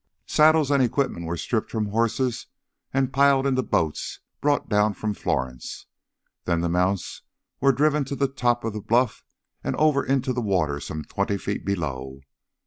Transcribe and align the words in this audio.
Saddles 0.25 0.71
and 0.71 0.81
equipment 0.81 1.27
were 1.27 1.37
stripped 1.37 1.69
from 1.69 1.89
horses 1.89 2.47
and 2.91 3.13
piled 3.13 3.45
into 3.45 3.61
the 3.61 3.67
boats 3.67 4.19
brought 4.41 4.67
down 4.67 4.95
from 4.95 5.13
Florence. 5.13 5.85
Then 6.45 6.61
the 6.61 6.69
mounts 6.69 7.21
were 7.59 7.71
driven 7.71 8.03
to 8.05 8.15
the 8.15 8.27
top 8.27 8.63
of 8.63 8.73
the 8.73 8.81
bluff 8.81 9.23
and 9.63 9.75
over 9.75 10.03
into 10.03 10.33
the 10.33 10.41
water 10.41 10.79
some 10.79 11.03
twenty 11.03 11.37
feet 11.37 11.63
below. 11.63 12.21